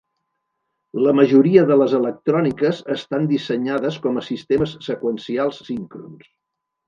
[1.07, 6.27] La majoria de les electròniques estan dissenyades com a sistemes seqüencials síncrons.